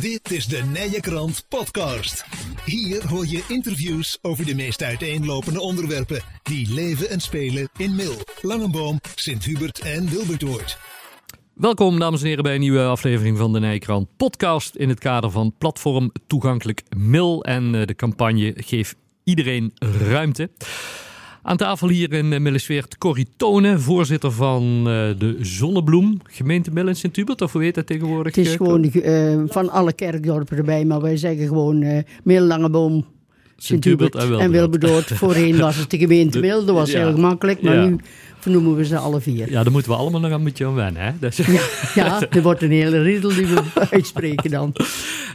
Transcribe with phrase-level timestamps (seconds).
[0.00, 2.24] Dit is de Nije Krant Podcast.
[2.64, 8.14] Hier hoor je interviews over de meest uiteenlopende onderwerpen die leven en spelen in Mil,
[8.40, 10.78] Langenboom, Sint-Hubert en Wilbertoord.
[11.52, 15.30] Welkom, dames en heren, bij een nieuwe aflevering van de Nijkrant podcast in het kader
[15.30, 19.72] van platform Toegankelijk Mil en eh, de campagne Geef iedereen
[20.08, 20.50] ruimte.
[21.46, 24.84] Aan tafel hier in eh, Millesweert Corrie Tonen, voorzitter van eh,
[25.18, 28.34] de Zonnebloem, gemeente Mill in Sint-Hubert, of hoe heet dat tegenwoordig?
[28.34, 33.04] Het is eh, gewoon eh, van alle kerkdorpen erbij, maar wij zeggen gewoon Mil, Langeboom,
[33.56, 35.06] Sint-Hubert en en Wilberdoord.
[35.12, 36.98] Voorheen was het de gemeente De- Mil, dat was ja.
[37.08, 37.84] heel makkelijk, maar Ja.
[37.86, 37.96] nu
[38.38, 39.50] vernoemen we ze alle vier.
[39.50, 41.02] Ja, daar moeten we allemaal nog een beetje aan wennen.
[41.02, 41.10] Hè?
[41.20, 41.46] Dat is-
[41.94, 44.72] Ja, er wordt een hele riedel die we uitspreken dan.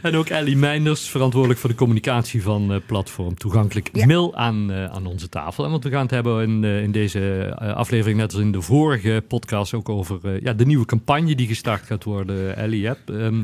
[0.02, 4.06] En ook Ellie Meinders, verantwoordelijk voor de communicatie van eh, platform Toegankelijk Ja.
[4.06, 5.64] Mail aan, eh, aan onze tafel.
[5.64, 8.60] En want we gaan het hebben in, eh, in deze aflevering, net als in de
[8.62, 12.88] vorige podcast, ook over ja, de nieuwe campagne die gestart gaat worden, Ellie.
[12.88, 13.42] Ehm,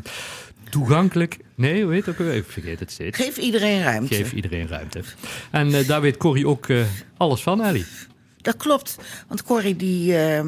[0.71, 2.35] toegankelijk, nee, hoe heet het ook weer?
[2.35, 3.17] Ik vergeet het steeds.
[3.19, 4.15] Geef iedereen ruimte.
[4.15, 5.01] Geef iedereen ruimte.
[5.51, 6.81] En eh, daar weet Corrie ook eh,
[7.17, 7.85] alles van, Ellie.
[8.37, 8.97] Dat klopt.
[9.29, 10.39] Want Corrie die, eh,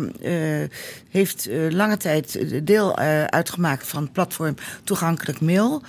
[0.63, 0.71] eh,
[1.11, 5.83] heeft eh, lange tijd deel eh, uitgemaakt van het platform Toegankelijk Mail.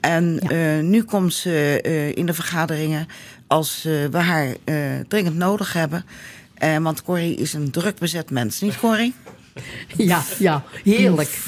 [0.00, 0.76] En Ja.
[0.76, 3.06] eh, nu komt ze eh, in de vergaderingen
[3.46, 4.76] als eh, we haar eh,
[5.08, 6.04] dringend nodig hebben.
[6.80, 9.14] Want Corrie is een druk bezet mens, niet Corrie?
[9.96, 11.38] Ja, ja, heerlijk.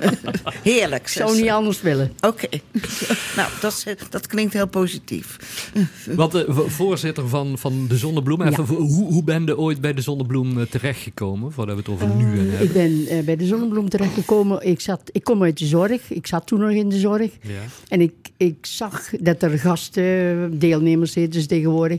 [0.62, 1.02] Heerlijk.
[1.02, 2.12] Ik zou niet anders willen.
[2.20, 2.48] Oké.
[3.36, 5.36] nou, dat, is, dat klinkt heel positief.
[6.16, 8.74] Want eh, vo- voorzitter van, van de Zonnebloem, even, Ja.
[8.74, 11.52] hoe, hoe ben je ooit bij de Zonnebloem eh, terechtgekomen?
[11.52, 12.72] Voordat we het over nu gaan Ik hebben.
[13.06, 14.66] ben eh, bij de Zonnebloem terechtgekomen.
[14.66, 16.10] Ik, zat, ik kom uit de zorg.
[16.10, 17.30] Ik zat toen nog in de zorg.
[17.42, 17.60] Ja.
[17.88, 21.98] En ik, ik zag dat er gasten, deelnemers ze tegenwoordig.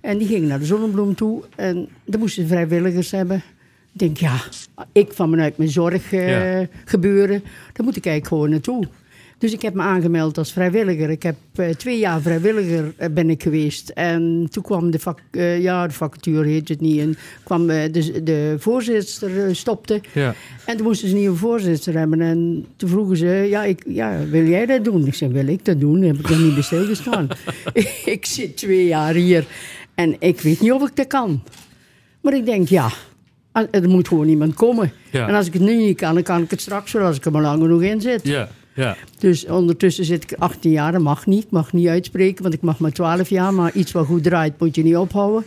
[0.00, 1.42] En die gingen naar de Zonnebloem toe.
[1.56, 3.42] En dan moesten ze vrijwilligers hebben.
[3.96, 4.40] Ik denk, ja,
[4.92, 6.66] ik van vanuit mijn zorg Ja.
[6.84, 8.88] gebeuren, daar moet ik eigenlijk gewoon naartoe.
[9.38, 11.10] Dus ik heb me aangemeld als vrijwilliger.
[11.10, 13.88] Ik heb eh, twee jaar vrijwilliger eh, ben ik geweest.
[13.88, 14.98] En toen kwam de,
[15.60, 17.00] ja, de vacature heet het niet.
[17.00, 20.00] En kwam de, de voorzitter stopte.
[20.14, 20.34] Ja.
[20.66, 22.20] En toen moesten ze een nieuwe voorzitter hebben.
[22.20, 25.06] En toen vroegen ze, ja, ik, ja wil jij dat doen?
[25.06, 26.02] Ik zei, wil ik dat doen?
[26.02, 27.28] Heb ik nog niet bij stilgestaan.
[28.04, 29.46] ik zit twee jaar hier
[29.94, 31.42] en ik weet niet of ik dat kan.
[32.20, 32.90] Maar ik denk, ja,
[33.70, 34.92] er moet gewoon iemand komen.
[35.10, 35.28] Ja.
[35.28, 37.24] En als ik het nu niet kan, dan kan ik het straks wel als ik
[37.24, 38.20] er maar lang genoeg in zit.
[38.26, 38.96] Ja, ja.
[39.18, 41.44] Dus ondertussen zit ik 18 jaar, dat mag niet.
[41.44, 43.54] Ik mag niet uitspreken, want ik mag maar 12 jaar.
[43.54, 45.44] Maar iets wat goed draait, moet je niet ophouden.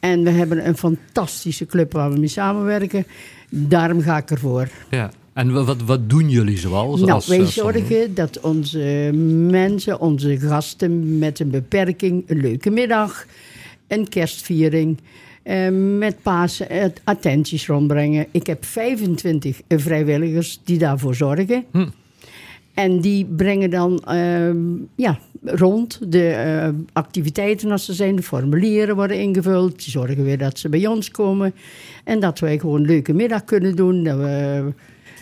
[0.00, 3.06] En we hebben een fantastische club waar we mee samenwerken.
[3.50, 4.68] Daarom ga ik ervoor.
[4.90, 5.10] ja.
[5.32, 6.96] En wa- wat, wat doen jullie zoal?
[6.96, 9.10] Nou, als, wij als- zorgen dat onze
[9.50, 13.26] mensen, onze gasten met een beperking een leuke middag,
[13.88, 14.98] een kerstviering,
[15.42, 18.26] eh, met Pasen eh, attenties rondbrengen.
[18.30, 21.64] Ik heb 25 vrijwilligers die daarvoor zorgen.
[21.70, 21.86] Hm.
[22.74, 24.56] En die brengen dan ehm,
[24.94, 28.16] ja, rond de eh, activiteiten als er zijn.
[28.16, 29.82] De formulieren worden ingevuld.
[29.82, 31.54] Die zorgen weer dat ze bij ons komen.
[32.04, 34.04] En dat wij gewoon een leuke middag kunnen doen.
[34.04, 34.72] Dat we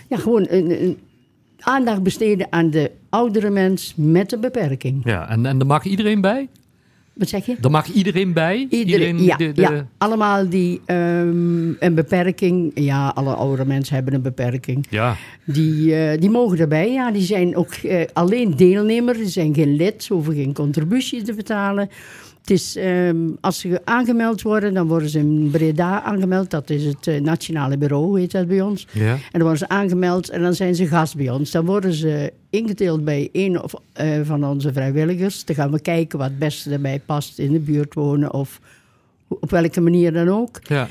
[0.08, 0.98] ja, gewoon een, een
[1.60, 5.00] aandacht besteden aan de oudere mens met een beperking.
[5.04, 6.48] Ja, en, en daar mag iedereen bij?
[7.20, 7.56] Wat zeg je?
[7.60, 8.66] Daar mag iedereen bij?
[8.70, 12.70] Iedereen, ja, de- de- ja, allemaal die ehm, een beperking...
[12.74, 14.86] Ja, alle oudere mensen hebben een beperking.
[14.90, 15.16] ja.
[15.44, 17.10] Die, eh, die mogen erbij, ja.
[17.10, 19.14] Die zijn ook eh, alleen deelnemer.
[19.14, 20.02] Die zijn geen lid.
[20.04, 21.88] Ze hoeven geen contributie te betalen.
[22.40, 26.50] Het is, ehm, als ze aangemeld worden, dan worden ze in Breda aangemeld.
[26.50, 28.86] Dat is het eh, nationale bureau, heet dat bij ons.
[28.92, 29.12] Ja.
[29.12, 31.50] En dan worden ze aangemeld en dan zijn ze gast bij ons.
[31.50, 35.44] Dan worden ze ingedeeld bij een of, eh, van onze vrijwilligers.
[35.44, 38.60] Dan gaan we kijken wat het beste erbij past in de buurt wonen of
[39.28, 40.58] op welke manier dan ook.
[40.62, 40.88] ja.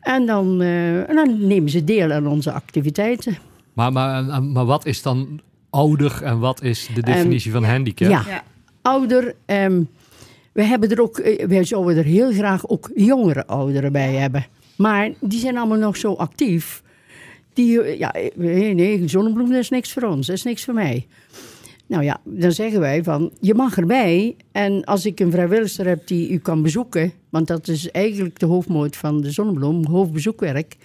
[0.00, 3.38] En dan, eh, en dan nemen ze deel aan onze activiteiten.
[3.72, 8.10] Maar, maar, maar wat is dan ouder en wat is de definitie van handicap?
[8.10, 8.42] Ja, Ja.
[8.82, 9.34] ouder.
[9.46, 9.82] ehm,
[10.58, 14.46] we hebben er ook, eh, wij zouden er heel graag ook jongere ouderen bij hebben.
[14.76, 16.82] Maar die zijn allemaal nog zo actief.
[17.52, 20.64] Die, eh, ja, eh, nee, nee, zonnebloem, dat is niks voor ons, dat is niks
[20.64, 21.06] voor mij.
[21.86, 24.36] Nou ja, dan zeggen wij van, je mag erbij.
[24.52, 27.12] En als ik een vrijwilliger heb die u kan bezoeken...
[27.28, 30.76] want dat is eigenlijk de hoofdmoot van de zonnebloem, hoofdbezoekwerk...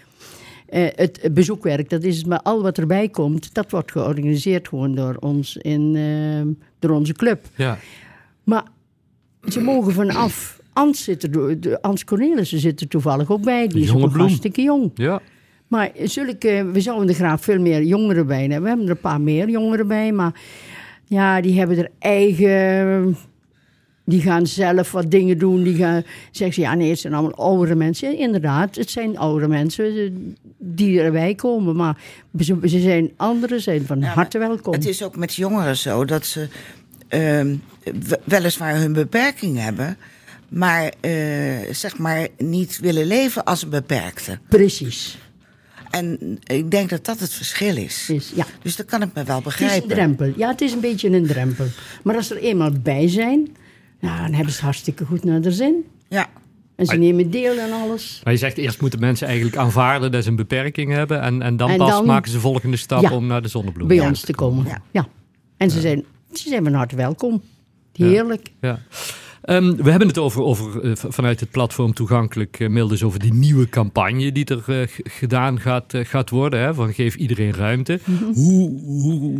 [0.67, 3.53] Eh, het bezoekwerk, dat is maar al wat erbij komt...
[3.53, 7.45] dat wordt georganiseerd gewoon door ons in, door onze club.
[7.55, 7.77] Ja.
[8.43, 8.63] Maar
[9.47, 10.61] ze mogen vanaf...
[10.73, 13.67] Ans, zit er, Ans Cornelissen zit er toevallig ook bij.
[13.67, 14.13] Die is ook bloem.
[14.13, 14.91] hartstikke jong.
[14.95, 15.21] ja.
[15.67, 18.61] Maar zulke, we zouden er graag veel meer jongeren bij hebben.
[18.61, 20.41] We hebben er een paar meer jongeren bij, maar
[21.05, 23.17] ja, die hebben er eigen
[24.05, 25.63] Die gaan zelf wat dingen doen.
[25.63, 28.11] Die gaan zeggen ze, ja nee, het zijn allemaal oudere mensen.
[28.11, 30.11] Ja, inderdaad, het zijn oudere mensen eh,
[30.57, 31.75] die erbij komen.
[31.75, 31.97] Maar
[32.39, 34.73] ze, ze zijn, anderen zijn van Ja, harte welkom.
[34.73, 36.47] Het is ook met jongeren zo dat ze
[38.25, 39.97] weliswaar hun beperking hebben,
[40.49, 41.11] maar eh,
[41.71, 44.39] zeg maar niet willen leven als een beperkte.
[44.49, 45.17] Precies.
[45.89, 48.09] En ik denk dat dat het verschil is.
[48.09, 48.45] Is, ja.
[48.61, 49.89] Dus dat kan ik me wel Het is een begrijpen.
[49.89, 50.33] drempel.
[50.37, 51.65] Ja, het is een beetje een drempel.
[52.03, 53.55] Maar als ze er eenmaal bij zijn,
[53.99, 55.85] nou, dan hebben ze het hartstikke goed naar de zin.
[56.09, 56.27] Ja.
[56.75, 58.21] En ze nemen deel aan alles.
[58.23, 61.21] Maar je zegt eerst moeten mensen eigenlijk aanvaarden dat ze een beperking hebben.
[61.21, 63.11] En, en dan En pas dan- maken ze de volgende stap Ja.
[63.11, 64.65] om naar de zonnebloem bij te ons te komen.
[64.65, 64.81] Ja.
[64.91, 65.07] Ja.
[65.57, 66.03] En ze, zijn,
[66.37, 67.41] ze zijn van harte welkom.
[67.93, 68.51] Heerlijk.
[68.61, 68.79] Ja.
[69.43, 73.19] Ehm, we hebben het over, over eh, vanuit het platform Toegankelijk uh, Mail dus over
[73.19, 76.59] die nieuwe campagne die er eh, gedaan gaat, gaat worden.
[76.59, 77.99] Hè, van geef iedereen ruimte.
[78.05, 78.23] Mhm.
[78.33, 79.39] hoe, hoe,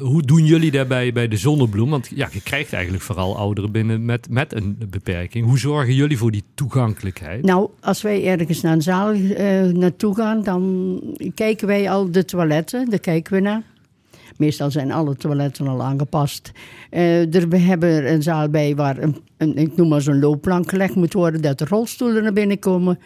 [0.00, 1.90] hoe doen jullie daarbij bij de zonnebloem?
[1.90, 5.46] Want ja, je krijgt eigenlijk vooral ouderen binnen met, met een beperking.
[5.46, 7.44] Hoe zorgen jullie voor die toegankelijkheid?
[7.44, 9.14] Nou, als wij ergens naar een zaal
[9.72, 11.00] naartoe gaan, dan
[11.34, 12.90] kijken wij al de toiletten.
[12.90, 13.62] Daar kijken we naar.
[14.40, 16.50] Meestal zijn alle toiletten al aangepast.
[16.90, 20.18] Eh, er, we hebben er een zaal bij waar een, een, ik noem maar zo'n
[20.18, 22.98] loopplank gelegd moet worden, dat de rolstoelen naar binnen komen.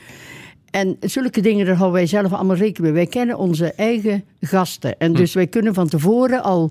[0.70, 3.02] En zulke dingen, daar houden wij zelf allemaal rekening mee.
[3.04, 4.98] Wij kennen onze eigen gasten.
[4.98, 6.70] En dus wij kunnen van tevoren al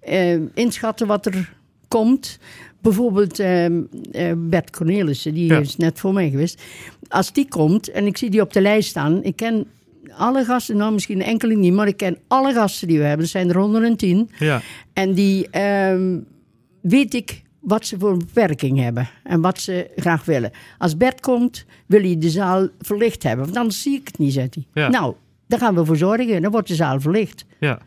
[0.00, 1.52] eh, inschatten wat er
[1.88, 2.38] komt.
[2.80, 3.66] Bijvoorbeeld eh,
[4.36, 5.58] Bert Cornelissen, die Ja.
[5.58, 6.62] is net voor mij geweest.
[7.08, 9.66] Als die komt en ik zie die op de lijst staan, ik ken
[10.16, 13.24] alle gasten, nou misschien enkele niet, maar ik ken alle gasten die we hebben.
[13.24, 14.30] Er zijn er 110.
[14.38, 14.60] Ja,
[14.92, 16.18] En die ehm,
[16.80, 20.50] weet ik wat ze voor een beperking hebben en wat ze graag willen.
[20.78, 24.32] Als Bert komt, wil hij de zaal verlicht hebben, want anders zie ik het niet,
[24.32, 24.66] zegt hij.
[24.72, 24.88] Ja.
[24.88, 25.14] Nou,
[25.46, 27.44] daar gaan we voor zorgen, dan wordt de zaal verlicht.
[27.60, 27.78] ja.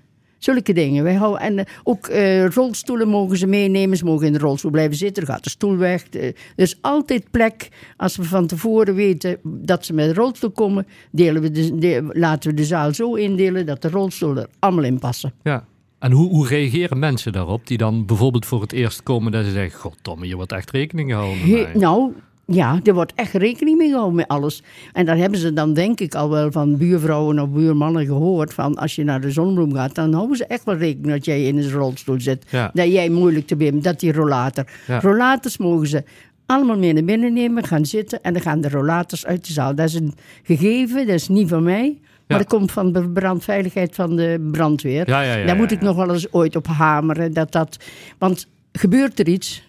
[0.44, 1.04] Zulke dingen.
[1.04, 3.98] Wij houden, en eh, ook eh, rolstoelen mogen ze meenemen.
[3.98, 5.24] Ze mogen in de rolstoel blijven zitten.
[5.24, 6.10] Er gaat de stoel weg.
[6.10, 7.70] Eh, er is altijd plek.
[7.98, 12.10] Als we van tevoren weten dat ze met de rolstoel komen, delen we de, de-
[12.10, 15.34] laten we de zaal zo indelen dat de rolstoelen er allemaal in passen.
[15.44, 15.66] ja.
[16.00, 19.52] En hoe, hoe reageren mensen daarop die dan bijvoorbeeld voor het eerst komen dat ze
[19.52, 21.40] zeggen: Goddomme, je wordt echt rekening gehouden.
[21.40, 22.12] He- mij." nou,
[22.54, 24.64] ja, er wordt echt rekening mee gehouden met alles.
[24.94, 28.54] En daar hebben ze dan denk ik al wel van buurvrouwen of buurmannen gehoord.
[28.54, 31.44] Van als je naar de zonnebloem gaat, dan houden ze echt wel rekening dat jij
[31.44, 32.46] in een rolstoel zit.
[32.50, 32.72] Ja.
[32.74, 34.66] Dat jij moeilijk te bent, dat die rollator.
[34.88, 35.00] Ja.
[35.00, 36.04] Rollators mogen ze
[36.46, 39.76] allemaal mee naar binnen nemen, gaan zitten en dan gaan de rollators uit de zaal.
[39.76, 40.14] Dat is een
[40.44, 42.00] gegeven, dat is niet van mij.
[42.28, 45.10] Maar dat komt van de brandveiligheid van de brandweer.
[45.10, 47.34] Ja, ja, ja, Daar moet ik nog wel eens ooit op hameren.
[47.34, 47.78] Dat dat,
[48.18, 49.64] want gebeurt er iets,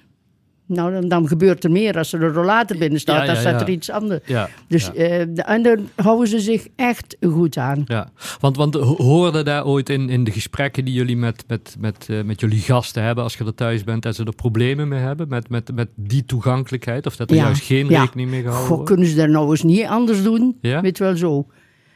[0.73, 3.17] nou, dan, dan gebeurt er meer als er een rollator binnen staat.
[3.17, 4.21] Ja, ja, dan staat er iets anders.
[4.69, 7.83] Dus eh, en daar houden ze zich echt goed aan.
[7.87, 8.11] Ja,
[8.41, 12.07] want, want ho- hoorde daar ooit in, in de gesprekken die jullie met, met, met,
[12.11, 15.01] eh, met jullie gasten hebben als je er thuis bent, dat ze er problemen mee
[15.01, 17.07] hebben met, met, met die toegankelijkheid?
[17.07, 18.91] Of dat er juist geen rekening mee gehouden Goh, wordt?
[18.91, 20.59] kunnen ze daar nou eens niet anders doen?
[20.61, 21.47] Weet wel zo.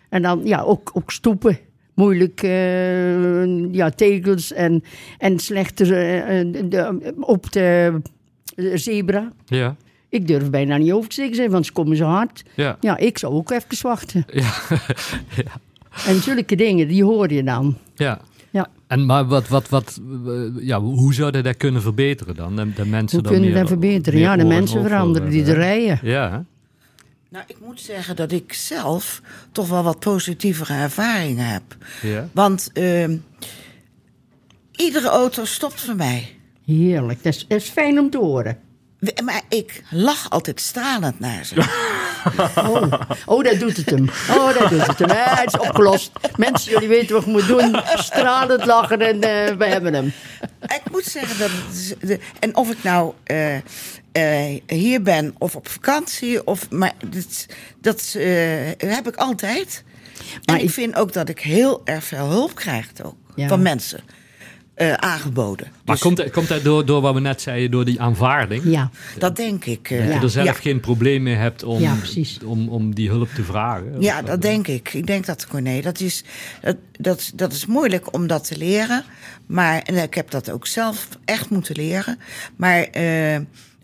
[0.09, 1.59] En dan, ja, ook, ook stoepen.
[1.95, 4.83] Moeilijk, eh, ja, tegels en,
[5.19, 8.01] en slechte eh, de- op de
[8.75, 9.33] zebra.
[9.47, 9.77] Ja,
[10.09, 12.43] Ik durf bijna niet over te steken zijn, want ze komen zo hard.
[12.55, 14.25] ja, Ja, ik zou ook even wachten.
[14.33, 14.53] ja,
[16.07, 17.77] En zulke dingen, die hoor je dan.
[17.95, 18.21] ja.
[18.51, 18.69] Ja.
[18.87, 20.33] En maar wat, wat, wat, eh,
[20.67, 22.57] ja, hoe zouden dat kunnen verbeteren dan?
[22.57, 24.19] De, de mensen Hoe dan kunnen dat verbeteren?
[24.19, 25.99] meer Ja, de mensen veranderen die er rijden.
[26.03, 26.45] Ja?
[27.31, 29.23] Nou, ik moet zeggen dat ik zelf
[29.53, 31.63] toch wel wat positievere ervaringen heb.
[32.03, 32.29] ja.
[32.33, 33.17] Want ehm,
[34.73, 36.36] iedere auto stopt voor mij.
[36.67, 38.59] Heerlijk, dat is, dat is fijn om te horen.
[39.25, 41.55] Maar ik lach altijd stralend naar ze.
[42.57, 42.93] Oh,
[43.27, 44.09] oh dat doet het hem.
[44.31, 45.09] Oh, dat doet het hem.
[45.11, 46.11] Het is opgelost.
[46.37, 47.77] Mensen, jullie weten wat je moet doen.
[47.95, 50.13] Stralend lachen en eh, we hebben hem.
[50.61, 51.51] ik moet zeggen dat.
[51.51, 53.57] Het is de- en of ik nou eh,
[54.13, 57.47] eh, hier ben of op vakantie, of, maar dit,
[57.81, 58.17] dat
[58.79, 59.85] heb ik altijd.
[60.45, 63.49] Maar en ik ik- vind ook dat ik heel erg veel hulp krijg ook, Ja.
[63.49, 64.01] van mensen
[64.77, 65.67] eh, aangeboden.
[65.85, 68.63] Maar Dus komt, dat- komt dat door, door wat we net zeiden, door die aanvaarding?
[68.65, 69.91] Ja, dat denk ik.
[69.91, 70.23] eh, Dat je Ja.
[70.23, 70.53] er zelf ja.
[70.53, 71.95] geen probleem mee hebt om, Ja,
[72.45, 74.01] om, om die hulp te vragen?
[74.01, 74.93] Ja, dat denk ik.
[74.95, 76.25] Ik denk dat, Corné, dat is,
[76.61, 79.05] dat, dat, dat is moeilijk om dat te leren.
[79.47, 82.19] Maar en ik heb dat ook zelf echt moeten leren.
[82.57, 83.39] Maar eh,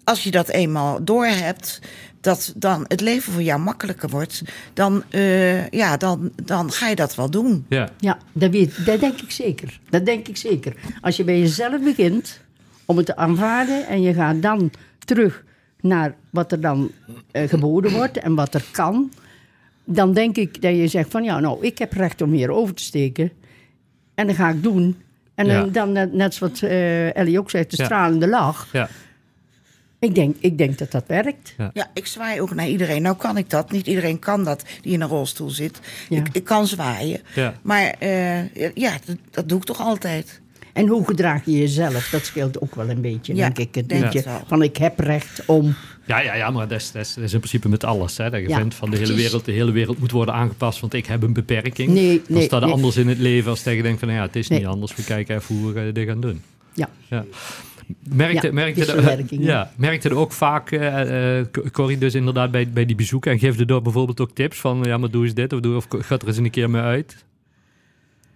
[0.05, 1.81] als je dat eenmaal doorhebt,
[2.23, 4.43] dat dan het leven voor jou makkelijker wordt,
[4.75, 7.65] dan, eh, ja, dan, dan ga je dat wel doen.
[7.69, 9.81] Ja, ja dat, weet, dat denk ik zeker.
[9.91, 10.75] Dat denk ik zeker.
[11.01, 12.41] Als je bij jezelf begint
[12.85, 14.71] om het te aanvaarden en je gaat dan
[15.05, 15.45] terug
[15.81, 16.91] naar wat er dan
[17.31, 19.11] eh, geboden wordt en wat er kan,
[19.85, 22.75] dan denk ik dat je zegt van ja, nou, ik heb recht om hier over
[22.75, 23.33] te steken
[24.15, 24.97] en dat ga ik doen.
[25.35, 25.61] En Ja.
[25.61, 27.85] dan, dan net, net zoals eh, Ellie ook zegt, de Ja.
[27.85, 28.69] stralende lach.
[28.73, 28.89] ja.
[30.03, 31.55] Ik denk, ik denk dat dat werkt.
[31.73, 33.03] Ja, ik zwaai ook naar iedereen.
[33.03, 33.71] Nou kan ik dat.
[33.71, 35.81] Niet iedereen kan dat die in een rolstoel zit.
[36.09, 36.19] Ja.
[36.19, 37.21] Ik, ik kan zwaaien.
[37.35, 37.55] Ja.
[37.63, 40.41] Maar eh, ja, dat, dat doe ik toch altijd.
[40.73, 42.09] En hoe gedraag je jezelf?
[42.11, 43.75] Dat scheelt ook wel een beetje, Ja, denk ik.
[43.75, 45.75] Het denk beetje van ik heb recht om...
[46.07, 48.17] Ja, ja, ja maar dat is, dat, is, in principe met alles.
[48.17, 49.25] Hè, dat je Ja, vindt van de hele, precies.
[49.25, 51.91] wereld, de hele wereld moet worden aangepast, want ik heb een beperking.
[51.91, 52.75] Nee, Dan nee, staat er nee.
[52.77, 54.59] anders in het leven als dat je denkt van nou ja, het is Nee.
[54.59, 54.95] niet anders.
[54.95, 56.43] We kijken even hoe we dit gaan doen.
[56.75, 57.25] Ja, Ja.
[58.15, 59.73] Merkte, Ja, merkte, wisselwerking, ja, ja.
[59.77, 61.41] merkte er ook vaak, eh,
[61.73, 64.97] Corrie, dus inderdaad bij, bij die bezoeken en geefde door bijvoorbeeld ook tips van ja,
[64.97, 67.25] maar doe eens dit of, doe, of gaat er eens een keer mee uit.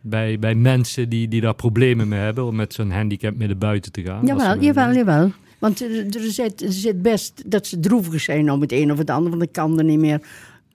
[0.00, 3.93] Bij, bij mensen die, die daar problemen mee hebben om met zo'n handicap midden buiten
[3.93, 4.26] te gaan.
[4.26, 5.33] Jawel, jawel, jawel.
[5.59, 8.99] Want er, er, zit, er zit best dat ze droevig zijn om het een of
[8.99, 10.21] het ander, want ik kan er niet meer.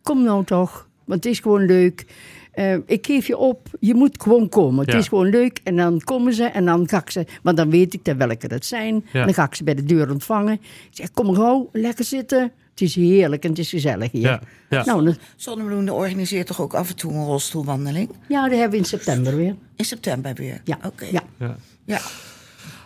[0.02, 2.06] Kom nou toch, want het is gewoon leuk.
[2.52, 4.80] Eh, ik geef je op, je moet gewoon komen.
[4.86, 5.00] Het Ja.
[5.00, 7.26] is gewoon leuk en dan komen ze en dan ga ik ze...
[7.44, 9.06] Want dan weet ik dan welke het zijn.
[9.14, 9.24] Ja.
[9.26, 10.54] Dan ga ik ze bij de deur ontvangen.
[10.54, 12.52] Ik zeg, kom gauw, lekker zitten.
[12.72, 14.22] Het is heerlijk en het is gezellig hier.
[14.22, 14.86] Ja, ja.
[14.86, 18.10] Nou, dan- Zonnebloem organiseert toch ook af en toe een rolstoelwandeling?
[18.28, 19.56] ja, dat hebben we in september weer.
[19.76, 20.62] In september weer?
[20.64, 21.06] Ja, Oké.
[21.12, 21.24] ja.
[21.40, 21.56] Ja.
[21.86, 22.00] Ja.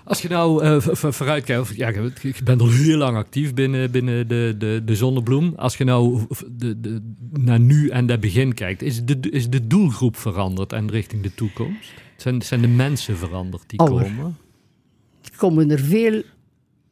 [0.07, 3.53] Als je nou eh, v- v- vooruitkijkt, of- ja, je bent al heel lang actief
[3.53, 5.53] binnen, binnen de, de, de zonnebloem.
[5.55, 6.21] Als je nou
[6.51, 10.89] de, de, naar nu en dat begin kijkt, is de, is de doelgroep veranderd en
[10.89, 11.93] richting de toekomst?
[12.17, 14.03] Zijn, zijn de mensen veranderd die Ouder.
[14.03, 14.37] komen?
[15.23, 16.21] Er komen er veel.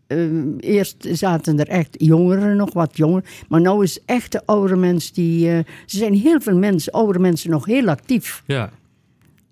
[0.08, 3.24] ehm, eerst zaten er echt jongeren, nog wat jonger.
[3.50, 5.48] Maar nu is echt de oude mensen die.
[5.48, 8.44] eh, er zijn heel veel mensen, oude mensen nog heel actief.
[8.48, 8.72] Ja,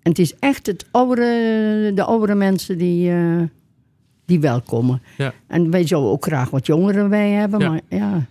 [0.02, 3.42] En het is echt het oude, de oude mensen die, eh,
[4.26, 5.02] die wel komen.
[5.18, 7.60] ja, En wij zouden ook graag wat jongeren bij hebben.
[7.60, 7.68] Ja.
[7.70, 8.26] Maar ja,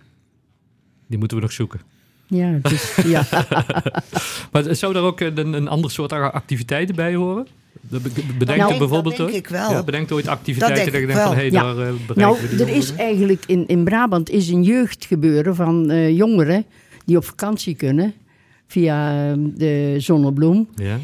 [1.06, 1.80] die moeten we nog zoeken.
[2.26, 3.24] ja, het is, ja.
[4.52, 7.46] Maar zou daar ook een, een ander soort activiteiten bij horen?
[7.80, 9.46] Be- be- Bedenk Nou, er bijvoorbeeld dat denk ooit?
[9.46, 9.70] ik wel.
[9.70, 11.62] Ja, bedenkt ooit activiteiten dat, denk je ik denkt van hé, hey, Ja.
[11.62, 15.90] daar bereiken Nou, we die er is eigenlijk in, in Brabant is een jeugdgebeuren van
[15.90, 16.64] eh, jongeren
[17.04, 18.12] die op vakantie kunnen
[18.66, 20.68] via eh, de Zonnebloem.
[20.74, 20.98] Ja,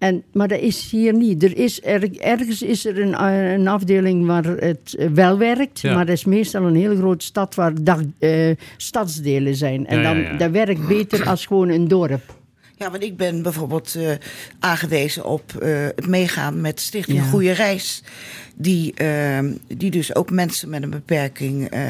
[0.00, 1.42] En, maar dat is hier niet.
[1.42, 5.80] Er is er, ergens is er een, eh, een afdeling waar het eh, wel werkt.
[5.80, 5.94] Ja.
[5.94, 9.86] Maar dat is meestal een hele grote stad waar dag, eh, stadsdelen zijn.
[9.86, 10.36] En Ja, dan, ja.
[10.36, 12.38] dat werkt beter als gewoon een dorp.
[12.76, 14.10] Ja, want ik ben bijvoorbeeld eh,
[14.58, 17.24] aangewezen op eh, het meegaan met Stichting Ja.
[17.24, 18.02] Goede Reis.
[18.56, 19.38] Die, eh,
[19.76, 21.82] die dus ook mensen met een beperking eh,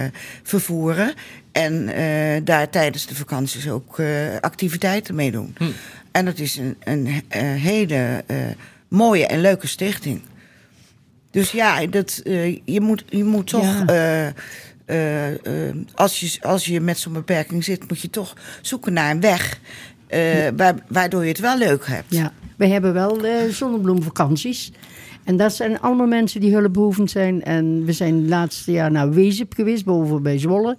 [0.42, 1.12] vervoeren.
[1.52, 4.06] En eh, daar tijdens de vakanties ook eh,
[4.40, 5.54] activiteiten meedoen.
[5.58, 5.64] Hm.
[6.12, 8.36] En dat is een, een, eh, hele eh,
[8.88, 10.20] mooie en leuke stichting.
[11.30, 13.84] Dus ja, dat, eh, je, moet, je moet toch.
[13.86, 14.32] Ja.
[15.94, 19.60] als, je, als je met zo'n beperking zit, moet je toch zoeken naar een weg.
[20.56, 22.14] waar, waardoor je het wel leuk hebt.
[22.14, 22.32] Ja.
[22.56, 24.72] We hebben wel zonnebloemvakanties.
[25.24, 27.42] En dat zijn allemaal mensen die hulpbehoevend zijn.
[27.42, 30.76] En we zijn het laatste jaar naar Wezep geweest, boven bij Zwolle.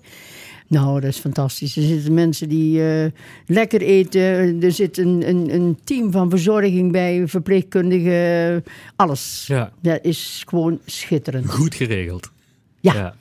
[0.72, 1.76] Nou, dat is fantastisch.
[1.76, 3.06] Er zitten mensen die eh,
[3.46, 4.22] lekker eten.
[4.64, 8.64] Er zit een, een, een team van verzorging bij, verpleegkundigen,
[8.96, 9.44] alles.
[9.48, 11.50] ja, Dat is gewoon schitterend.
[11.50, 12.32] goed geregeld.
[12.80, 13.14] Ja, ja.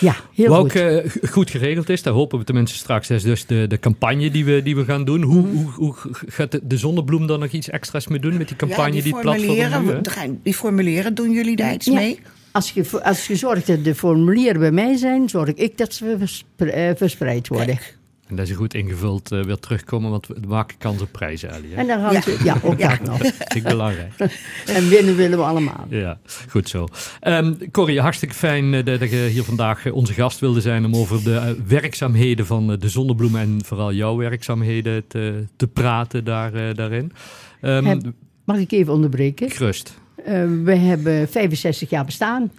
[0.00, 0.80] ja heel Wat goed.
[0.80, 4.30] ook eh, goed geregeld is, daar hopen we tenminste straks, is dus de, de campagne
[4.30, 5.22] die we, die we gaan doen.
[5.22, 8.48] Hoe, hoe, hoe g- gaat de, de Zonnebloem dan nog iets extra's mee doen met
[8.48, 11.92] die campagne, Ja, die, het platform die formulieren, doen jullie daar iets Ja.
[11.94, 12.18] mee?
[12.52, 16.14] Als je, als je zorgt dat de formulieren bij mij zijn, zorg ik dat ze
[16.18, 17.66] verspre- eh, verspreid worden.
[17.66, 17.96] Kijk.
[18.26, 21.68] En dat ze goed ingevuld eh, weer terugkomen, want we maken kans op prijzen, Ali.
[21.70, 21.74] hè?
[21.76, 22.20] En dan gaan Ja.
[22.20, 22.88] ze, ja, ook Ja.
[22.88, 23.18] dat nog.
[23.22, 24.12] Dat vind ik belangrijk.
[24.66, 25.86] En winnen willen we allemaal.
[25.88, 26.88] Ja, goed zo.
[27.20, 31.24] Ehm Corrie, hartstikke fijn eh, dat je hier vandaag onze gast wilde zijn om over
[31.24, 37.12] de werkzaamheden van de Zonnebloem en vooral jouw werkzaamheden te, te praten daar, eh, daarin.
[37.60, 38.12] Ehm Heb-
[38.44, 39.50] Mag ik even onderbreken?
[39.50, 39.98] Gerust.
[40.28, 42.50] Eh, we hebben 65 jaar bestaan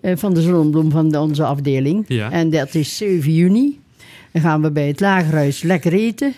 [0.00, 2.04] eh, van de zonnebloem van onze afdeling.
[2.08, 2.30] Ja.
[2.30, 3.80] En dat is 7 juni.
[4.32, 6.32] Dan gaan we bij het Lagerhuis lekker eten.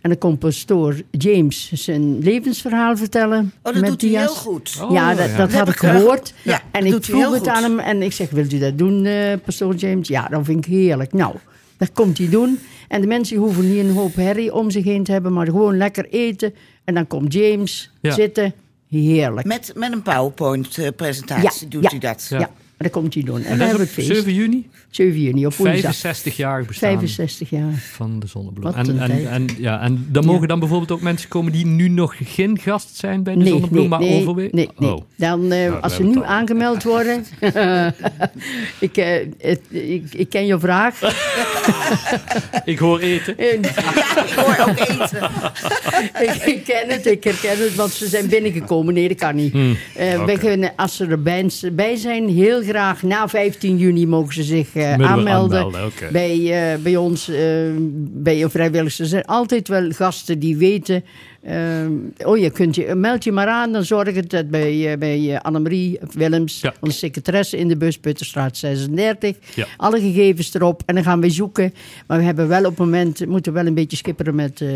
[0.00, 3.52] En dan komt pastoor James zijn levensverhaal vertellen.
[3.62, 4.78] Oh, dat met doet hij heel goed.
[4.82, 5.36] Oh, ja, dat, ja.
[5.36, 6.34] dat Dat had heb ik gehoord.
[6.42, 7.48] Ja, en ik vroeg het goed.
[7.48, 10.08] aan hem en ik zeg, wilt u dat doen, eh pastoor James?
[10.08, 11.12] Ja, dat vind ik heerlijk.
[11.12, 11.34] Nou,
[11.76, 12.58] dat komt hij doen.
[12.88, 15.76] En de mensen hoeven niet een hoop herrie om zich heen te hebben, maar gewoon
[15.76, 16.54] lekker eten.
[16.84, 18.10] En dan komt James Ja.
[18.12, 18.52] zitten.
[19.00, 19.46] Heerlijk.
[19.46, 22.26] Met, met een PowerPoint-presentatie doet ja, hij dat.
[22.30, 22.50] Ja.
[22.76, 23.36] dat komt hij doen.
[23.42, 24.06] En, En hebben het feest.
[24.06, 25.80] 7 juni, 7 juni op woensdag.
[25.80, 27.72] 65 jaar bestaan 65 jaar.
[27.74, 28.64] van de Zonnebloem.
[28.64, 29.26] Wat En, een en, tijd.
[29.26, 30.46] en, ja, en dan mogen Ja.
[30.46, 33.80] dan bijvoorbeeld ook mensen komen die nu nog geen gast zijn bij de Nee, Zonnebloem,
[33.80, 34.56] nee, maar nee, overwegen?
[34.56, 34.90] nee, nee.
[34.94, 35.00] Oh.
[35.16, 36.24] Dan, eh, we als ze nu al.
[36.24, 37.24] aangemeld worden...
[38.80, 41.00] ik, eh, het- ik, ik ken je vraag.
[42.64, 43.38] Ik hoor eten.
[43.38, 43.60] En-
[43.94, 45.30] Ja, ik hoor ook eten.
[46.20, 48.94] ik, ik ken het, ik herken het, want ze zijn binnengekomen.
[48.94, 49.52] Nee, dat kan niet.
[49.52, 49.76] Hmm.
[49.96, 51.30] Eh, wij kunnen, als ze erbij
[51.72, 55.72] bij zijn, heel graag na 15 juni mogen ze zich eh, aanmelden.
[56.12, 57.36] bij, eh, bij ons, eh,
[57.98, 58.98] bij een vrijwilligers.
[58.98, 61.04] Er zijn altijd wel gasten die weten.
[61.42, 61.86] Eh,
[62.24, 65.34] oh, je kunt je, meld je maar aan, dan zorg ik dat bij, eh, bij
[65.34, 66.72] eh, Annemarie Willems, Ja.
[66.80, 69.36] onze secretaresse in de bus, Putterstraat 36.
[69.54, 69.66] Ja.
[69.76, 71.74] Alle gegevens erop en dan gaan we zoeken.
[72.06, 74.68] Maar we hebben wel op het moment, moeten wel een beetje skipperen met eh,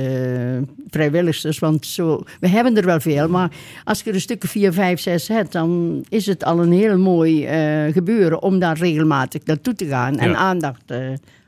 [0.91, 1.59] vrijwilligers.
[1.59, 3.51] Want zo, we hebben er wel veel, maar
[3.85, 6.99] als je er een stukje 4, 5, 6 hebt, dan is het al een heel
[6.99, 7.47] mooi
[7.93, 10.37] gebeuren om daar regelmatig naartoe te gaan en Ja.
[10.37, 10.99] aandacht eh,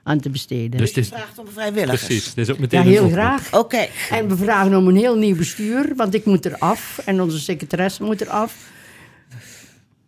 [0.08, 0.70] aan te besteden.
[0.70, 2.04] Dus het Je is, vraagt om vrijwilligers.
[2.04, 3.52] precies, is ook meteen ja, heel graag.
[3.54, 3.86] Oké.
[4.10, 8.02] En we vragen om een heel nieuw bestuur, want ik moet eraf en onze secretaresse
[8.02, 8.56] moet eraf.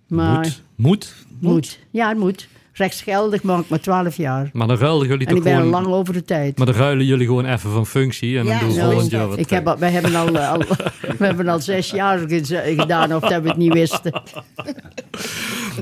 [0.06, 1.78] Maar Moet, moet, moet.
[1.90, 2.48] Ja, het moet.
[2.72, 4.50] Rechtsgeldig mag ik maar 12 jaar.
[4.52, 5.82] maar dan ruilen jullie En toch ik ben al gewoon...
[5.82, 6.56] lang over de tijd.
[6.58, 9.20] Maar dan ruilen jullie gewoon even van functie en dan Ja, doen we volgend jaar
[9.20, 9.30] dat.
[9.30, 9.38] wat.
[9.38, 10.58] Ik heb, al- wij hebben al, eh, al,
[11.18, 12.18] we hebben al zes jaar
[12.52, 14.12] gedaan of dat we het niet wisten.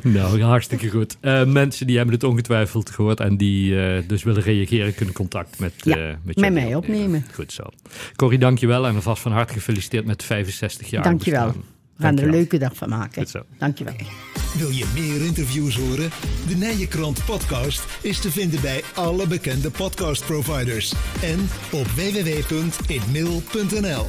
[0.19, 1.17] Nou, hartstikke goed.
[1.21, 5.59] Eh, mensen die hebben het ongetwijfeld gehoord en die eh, dus willen reageren, kunnen contact
[5.59, 7.25] met, Ja, eh, met, mij opnemen.
[7.35, 7.63] Goed zo.
[8.17, 11.45] Corrie, dankjewel en alvast van harte gefeliciteerd met 65 jaar Dankjewel.
[11.47, 11.65] bestaan.
[11.97, 13.23] We gaan er een leuke dag van maken.
[13.23, 13.43] Goed zo.
[13.59, 13.95] Dankjewel.
[14.59, 16.11] Wil je meer interviews horen?
[16.49, 24.07] De Nijenkrant podcast is te vinden bij alle bekende podcastproviders en op www.inmail.nl.